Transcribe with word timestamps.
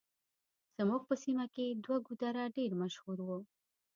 زموږ 0.77 1.01
په 1.09 1.15
سيمه 1.23 1.45
کې 1.55 1.65
دوه 1.83 1.97
ګودره 2.05 2.43
ډېر 2.57 2.71
مشهور 2.81 3.17
وو. 3.27 3.39